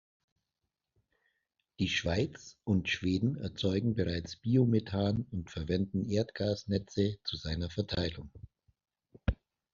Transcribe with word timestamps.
Die 1.77 1.87
Schweiz 1.87 2.57
und 2.63 2.89
Schweden 2.89 3.35
erzeugen 3.37 3.93
bereits 3.93 4.35
Biomethan 4.35 5.27
und 5.29 5.51
verwenden 5.51 6.09
Erdgasnetze 6.09 7.19
zu 7.23 7.37
seiner 7.37 7.69
Verteilung. 7.69 8.31